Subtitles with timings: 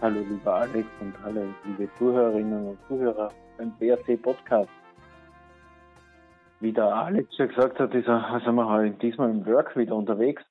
[0.00, 4.70] Hallo lieber Alex und hallo liebe Zuhörerinnen und Zuhörer beim BRC Podcast.
[6.60, 9.96] Wie der Alex schon gesagt hat, ist er, sind wir halt diesmal im Work wieder
[9.96, 10.44] unterwegs.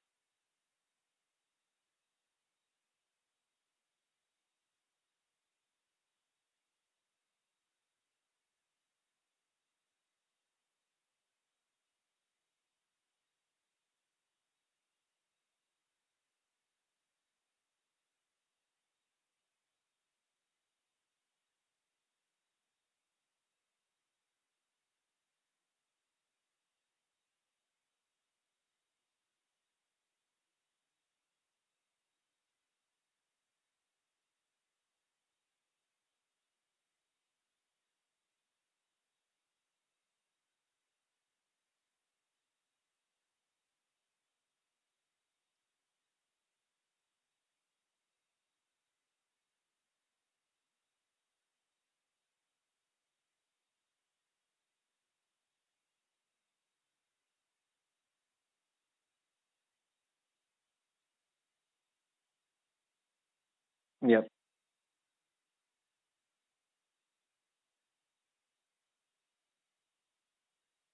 [64.02, 64.28] Ja.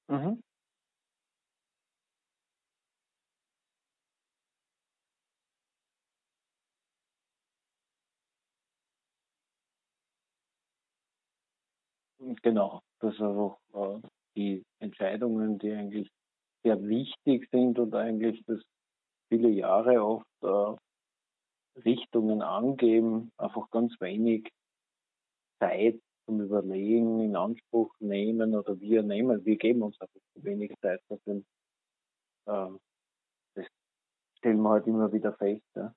[0.09, 0.43] Mhm.
[12.41, 12.81] Genau.
[12.99, 13.99] Das sind auch äh,
[14.35, 16.09] die Entscheidungen, die eigentlich
[16.63, 18.61] sehr wichtig sind und eigentlich das
[19.29, 20.77] viele Jahre oft äh,
[21.85, 24.51] Richtungen angeben, einfach ganz wenig
[25.59, 30.73] Zeit zum Überlegen in Anspruch nehmen oder wir nehmen, wir geben uns einfach zu wenig
[30.81, 31.43] Zeit dafür.
[32.47, 32.79] Ähm,
[33.55, 33.65] das
[34.37, 35.63] stellen wir halt immer wieder fest.
[35.75, 35.93] Ja.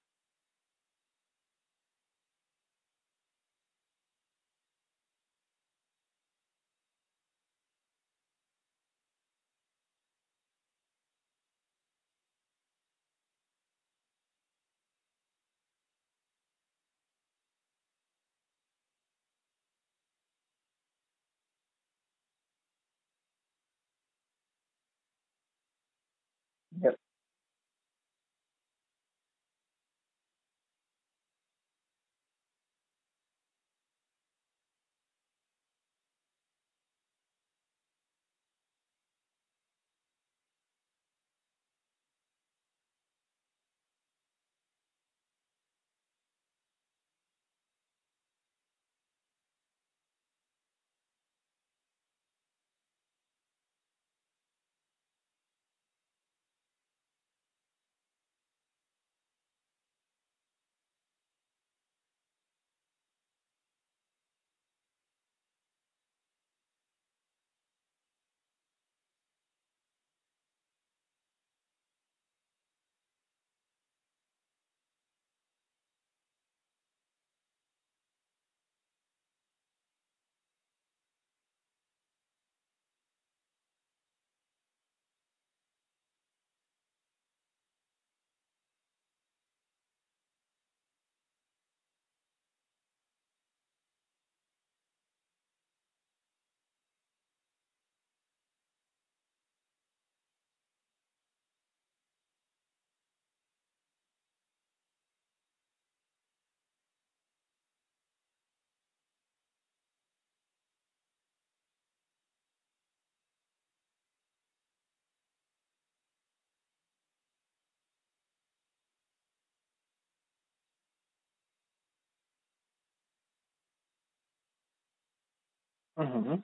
[125.97, 126.43] Mhm.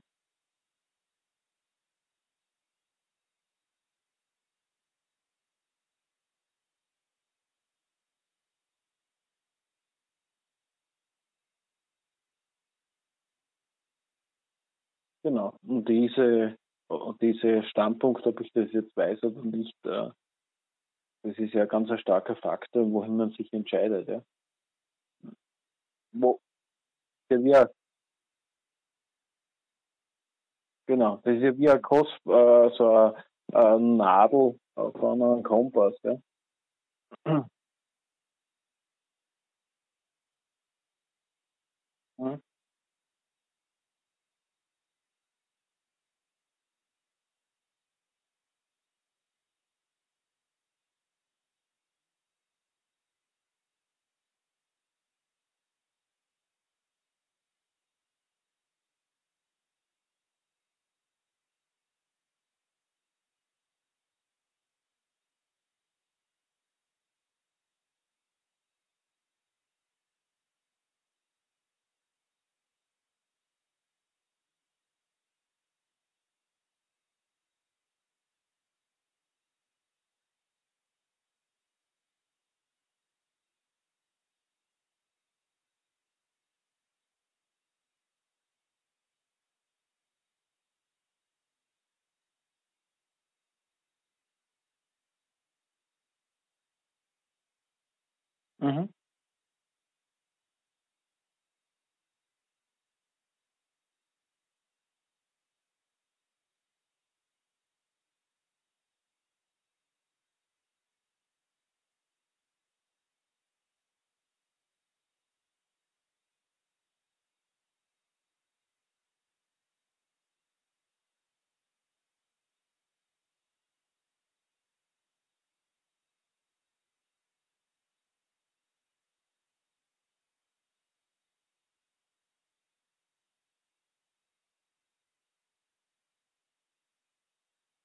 [15.25, 15.57] Genau.
[15.67, 16.57] Und diese,
[17.21, 20.11] diese Standpunkt, ob ich das jetzt weiß oder nicht, äh,
[21.25, 24.07] das ist ja ganz ein starker Faktor, wohin man sich entscheidet.
[24.09, 24.23] Ja.
[26.13, 26.41] Wo,
[27.31, 27.55] ja, wie,
[30.93, 33.15] genau, das ist ja wie ein Kos, äh, so eine,
[33.53, 35.95] eine Nadel von einem Kompass.
[36.03, 36.17] Ja.
[42.19, 42.52] Mhm.
[98.63, 99.02] Mhm.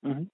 [0.08, 0.30] Mhm.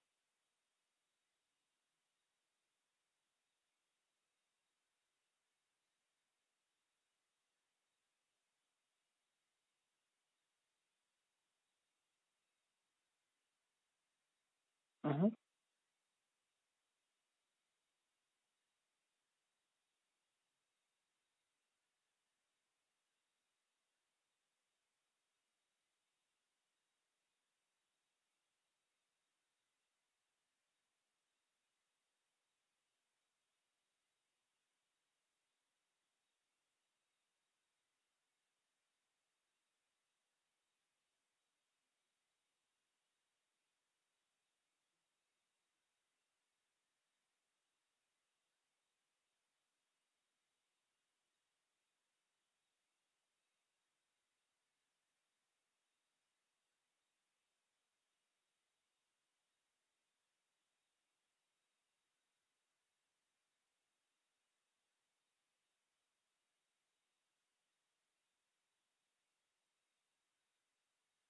[15.04, 15.34] Mhm.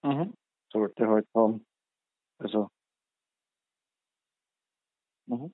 [0.04, 0.34] Mhm.
[0.72, 1.66] Sollte halt haben.
[2.38, 2.68] Also,
[5.26, 5.46] mhm.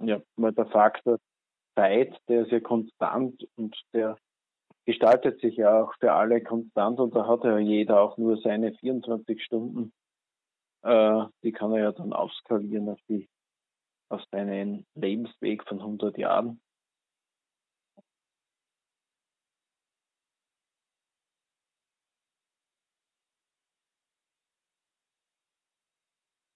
[0.00, 1.18] Ja, weil der Faktor
[1.76, 4.16] Zeit, der ist ja konstant und der
[4.86, 8.72] gestaltet sich ja auch für alle konstant und da hat ja jeder auch nur seine
[8.74, 9.92] 24 Stunden.
[10.82, 13.28] Äh, die kann er ja dann aufskalieren auf die,
[14.10, 16.60] auf seinen Lebensweg von 100 Jahren.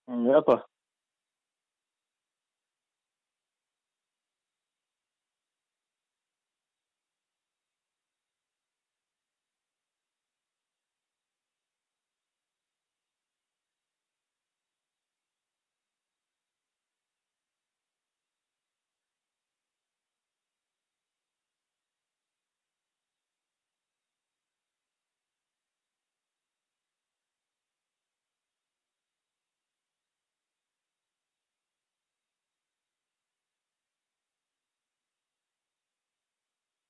[0.06, 0.66] Ja, aber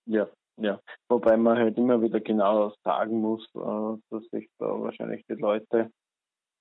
[0.06, 0.80] Ja, ja.
[1.08, 5.90] Wobei man halt immer wieder genau sagen muss, äh, dass sich da wahrscheinlich die Leute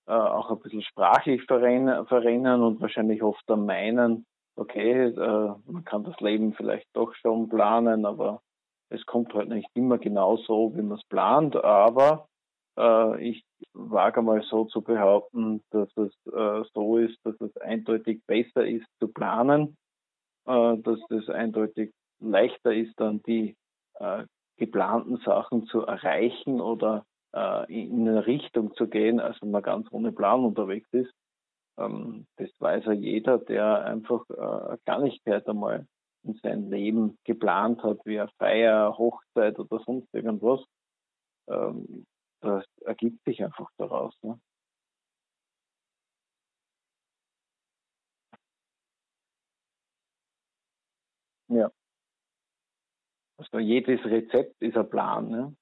[0.07, 6.03] äh, auch ein bisschen sprachlich verrennen, und wahrscheinlich oft dann meinen, okay, äh, man kann
[6.03, 8.41] das Leben vielleicht doch schon planen, aber
[8.89, 11.55] es kommt halt nicht immer genau so, wie man es plant.
[11.55, 12.27] Aber
[13.19, 16.11] ich wage mal so zu behaupten, dass es
[16.73, 19.77] so ist, dass es eindeutig besser ist zu planen,
[20.45, 21.91] dass es eindeutig
[22.31, 23.55] leichter ist, dann die
[23.95, 24.25] äh,
[24.57, 29.87] geplanten Sachen zu erreichen oder äh, in eine Richtung zu gehen, als wenn man ganz
[29.91, 31.13] ohne Plan unterwegs ist.
[31.77, 35.87] Ähm, das weiß ja jeder, der einfach äh, eine Kleinigkeit einmal
[36.23, 40.61] in sein Leben geplant hat, wie eine Feier, Hochzeit oder sonst irgendwas.
[41.49, 42.05] Ähm,
[42.41, 44.15] das ergibt sich einfach daraus.
[44.23, 44.39] Ne?
[51.47, 51.71] Ja.
[53.59, 55.29] Jedes Rezept ist ein Plan.
[55.29, 55.55] Ne?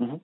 [0.00, 0.20] Mhm.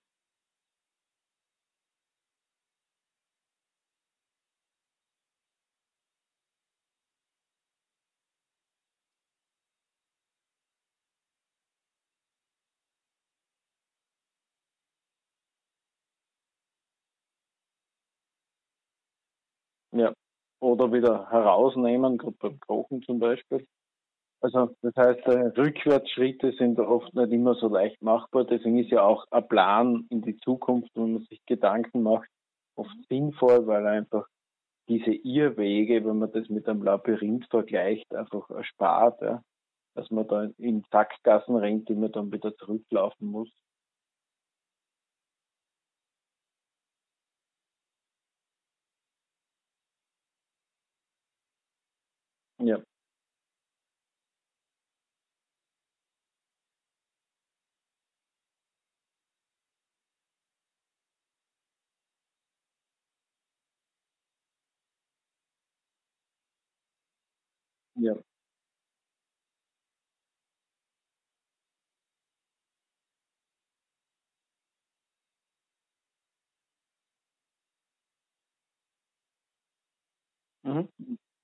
[19.92, 20.12] Ja.
[20.60, 23.66] Oder wieder herausnehmen, gerade beim Kochen zum Beispiel.
[24.46, 28.44] Also das heißt, äh, Rückwärtsschritte sind oft nicht immer so leicht machbar.
[28.44, 32.28] Deswegen ist ja auch ein Plan in die Zukunft, wenn man sich Gedanken macht,
[32.76, 34.24] oft sinnvoll, weil einfach
[34.88, 39.42] diese Irrwege, wenn man das mit einem Labyrinth vergleicht, einfach erspart, ja?
[39.96, 43.50] dass man da in Sackgassen rennt, die man dann wieder zurücklaufen muss.
[52.58, 52.80] Ja.
[67.96, 68.16] Ja.
[80.64, 80.88] Mhm.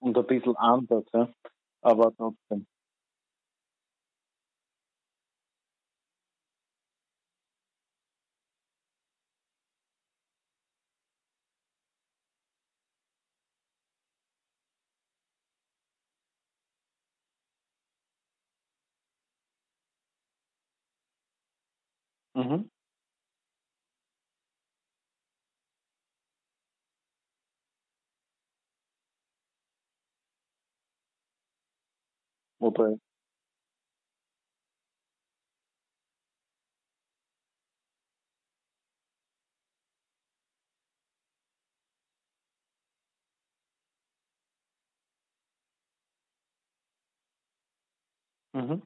[0.01, 1.29] Und ein bisschen anders, ja.
[1.83, 2.67] Aber trotzdem.
[22.35, 22.69] Mhm.
[32.61, 32.97] Oder
[48.55, 48.83] mhm.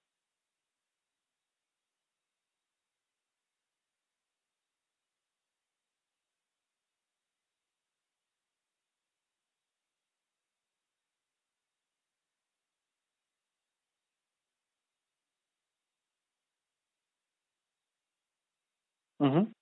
[19.20, 19.52] Mhm.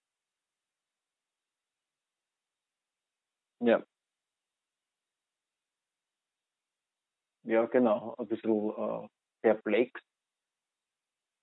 [3.61, 3.85] Ja.
[7.45, 8.15] Ja, genau.
[8.19, 9.09] Ein bisschen äh,
[9.43, 10.01] perplex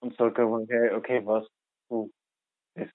[0.01, 1.48] und sage aber, okay, okay, was
[1.89, 2.12] du
[2.75, 2.89] das,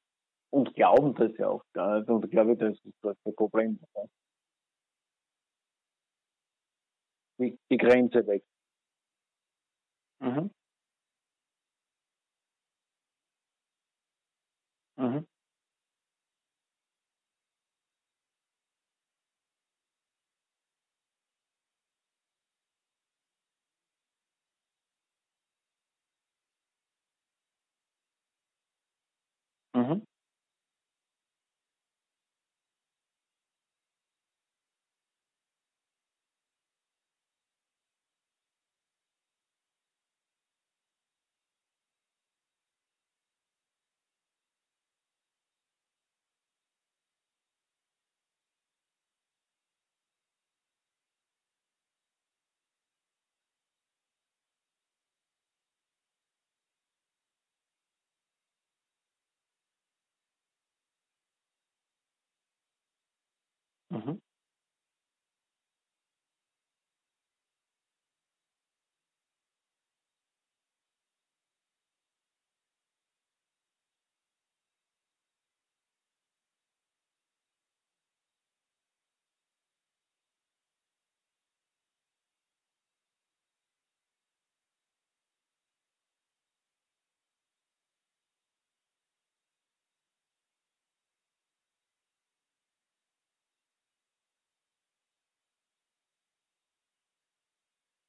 [0.52, 2.10] und glauben das ja auch gar nicht.
[2.10, 3.80] Und ich glaube, das ist das Problem.
[7.38, 8.44] Die, die Grenze weg.
[10.20, 10.48] Mhm.
[14.98, 15.26] Mhm.
[29.74, 30.06] Mhm.
[63.96, 64.20] Mhm.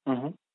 [0.08, 0.47] Mhm.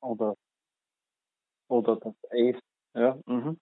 [0.00, 0.34] Oder,
[1.68, 2.60] oder das Ace.
[2.94, 3.58] Ja, mhm, mhm,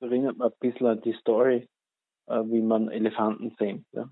[0.00, 1.68] erinnert mich ein bisschen an die Story,
[2.26, 3.86] äh, wie man Elefanten zähmt.
[3.92, 4.10] Ja.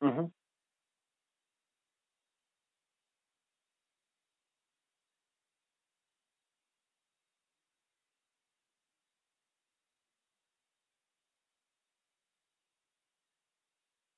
[0.00, 0.30] Mhm.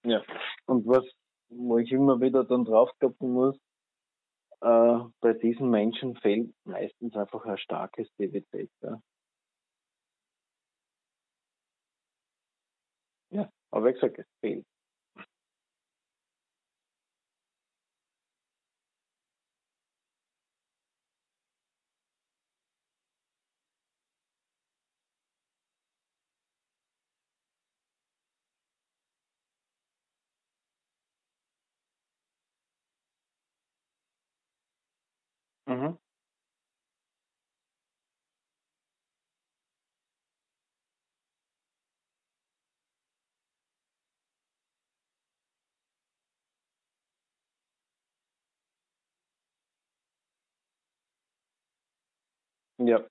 [0.04, 0.22] Ja.
[0.66, 1.04] Und was,
[1.48, 3.58] wo ich immer wieder dann draufkloppen muss,
[4.60, 8.70] äh, bei diesen Menschen fehlt meistens einfach eine starke Stabilität.
[8.82, 9.00] Ja.
[13.30, 13.50] ja.
[13.70, 14.64] Aber wie gesagt, es fehlt.
[35.72, 35.96] Mhm.
[52.78, 53.06] Ja.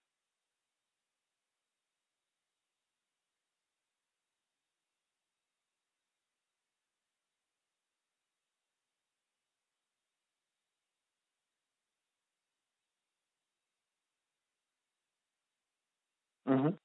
[16.51, 16.79] Mhm.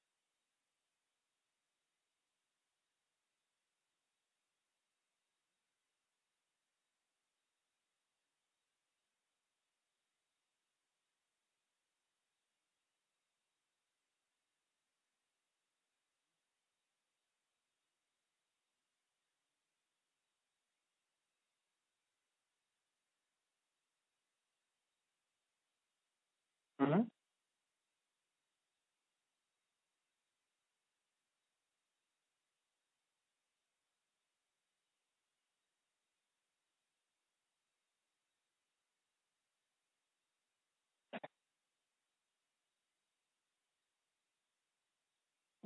[26.80, 27.08] Mhm.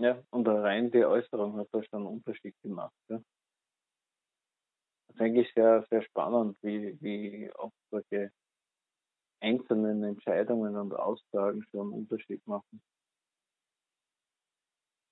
[0.00, 0.22] Ja.
[0.30, 2.94] Und rein die Äußerung hat da schon einen Unterschied gemacht.
[3.08, 3.18] Ja.
[5.08, 8.32] Das ist eigentlich sehr, sehr spannend, wie, wie oft solche
[9.40, 12.80] einzelnen Entscheidungen und Aussagen schon einen Unterschied machen.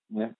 [0.08, 0.34] Ja.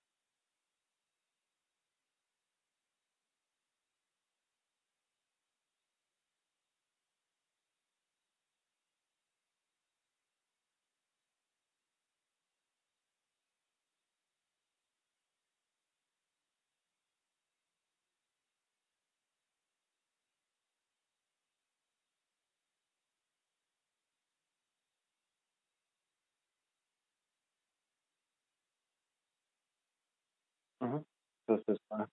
[30.81, 31.05] Mhm.
[31.47, 32.07] Das ist, äh,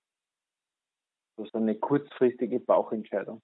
[1.37, 3.41] das ist eine kurzfristige Bauchentscheidung.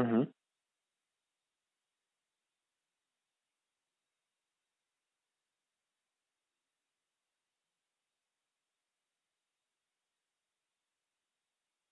[0.00, 0.30] Mhm.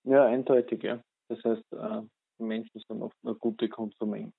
[0.04, 1.00] Ja, eindeutig, ja.
[1.28, 2.02] Das heißt, äh,
[2.38, 4.32] Menschen sind oft nur gute Konsumenten.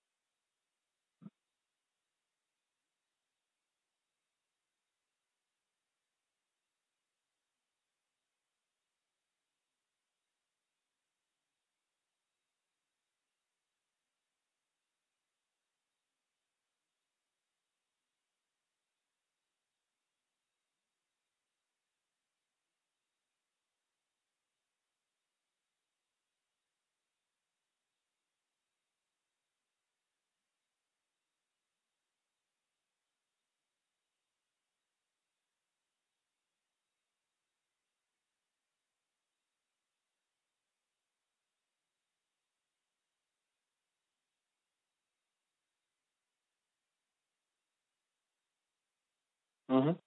[49.70, 50.00] Mhm.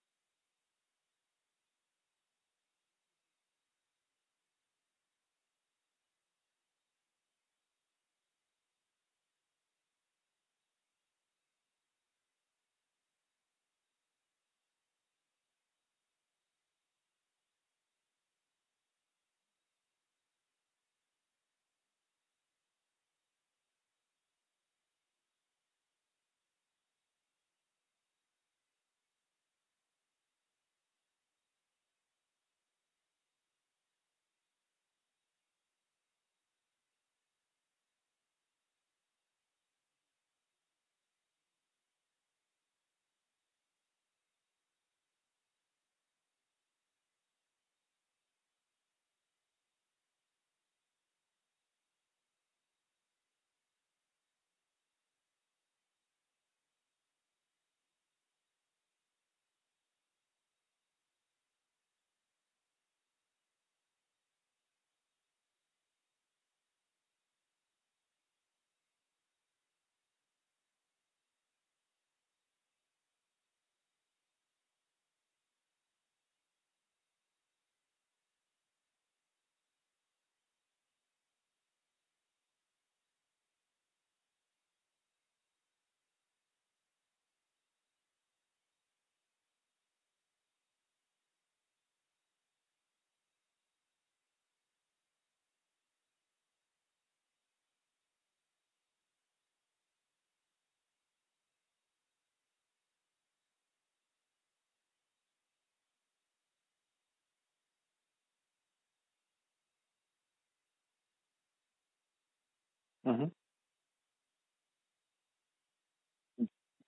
[113.04, 113.32] Mhm.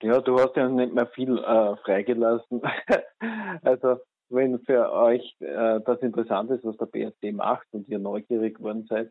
[0.02, 2.60] Ja, du hast ja nicht mehr viel äh, freigelassen.
[3.62, 8.58] also wenn für euch äh, das interessant ist, was der BRC macht und ihr neugierig
[8.58, 9.10] geworden seid,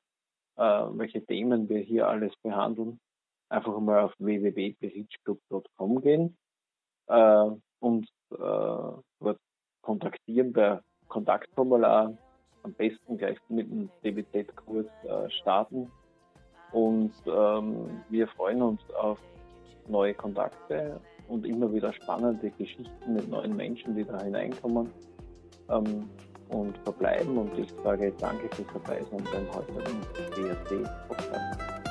[0.57, 2.99] äh, welche Themen wir hier alles behandeln,
[3.49, 6.37] einfach mal auf www.berichclub.com gehen
[7.07, 9.39] äh, und äh, dort
[9.81, 12.17] kontaktieren per Kontaktformular
[12.63, 15.91] am besten gleich mit dem DBZ-Kurs äh, starten.
[16.73, 19.19] Und ähm, wir freuen uns auf
[19.87, 24.89] neue Kontakte und immer wieder spannende Geschichten mit neuen Menschen, die da hineinkommen
[25.69, 26.09] ähm,
[26.49, 27.37] und verbleiben.
[27.37, 30.01] Und ich sage danke fürs Dabeisein beim heutigen
[30.35, 31.82] BRC-Podcast.